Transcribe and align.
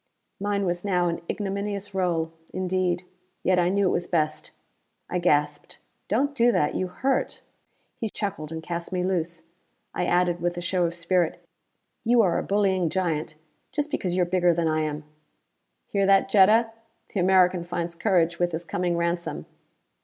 Mine 0.39 0.65
was 0.65 0.83
now 0.83 1.09
an 1.09 1.21
ignominious 1.29 1.93
role, 1.93 2.31
indeed, 2.55 3.03
yet 3.43 3.59
I 3.59 3.69
knew 3.69 3.87
it 3.87 3.91
was 3.91 4.07
best. 4.07 4.49
I 5.11 5.19
gasped. 5.19 5.77
"Don't 6.07 6.33
do 6.33 6.51
that: 6.51 6.73
you 6.73 6.87
hurt!" 6.87 7.43
He 7.99 8.09
chuckled 8.09 8.51
and 8.51 8.63
cast 8.63 8.91
me 8.91 9.03
loose. 9.03 9.43
I 9.93 10.07
added, 10.07 10.41
with 10.41 10.57
a 10.57 10.59
show 10.61 10.85
of 10.87 10.95
spirit, 10.95 11.39
"You 12.03 12.23
are 12.23 12.39
a 12.39 12.43
bullying 12.43 12.89
giant. 12.89 13.35
Just 13.71 13.91
because 13.91 14.15
you 14.15 14.23
are 14.23 14.25
bigger 14.25 14.55
than 14.55 14.67
I 14.67 14.79
am" 14.81 15.03
"Hear 15.91 16.07
that, 16.07 16.29
Jetta? 16.29 16.71
The 17.13 17.19
American 17.19 17.63
finds 17.63 17.93
courage 17.93 18.39
with 18.39 18.53
his 18.53 18.65
coming 18.65 18.97
ransom!" 18.97 19.45